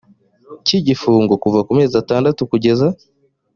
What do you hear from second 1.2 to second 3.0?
kuva ku mezi atandatu kugeza